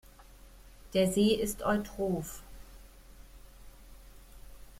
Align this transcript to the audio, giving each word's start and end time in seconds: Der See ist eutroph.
Der 0.95 1.11
See 1.11 1.35
ist 1.35 1.61
eutroph. 1.61 2.41